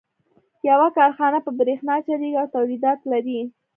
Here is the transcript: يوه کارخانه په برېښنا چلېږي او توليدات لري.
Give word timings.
يوه 0.69 0.87
کارخانه 0.97 1.39
په 1.45 1.51
برېښنا 1.59 1.95
چلېږي 2.07 2.39
او 2.41 2.47
توليدات 2.55 2.99
لري. 3.11 3.39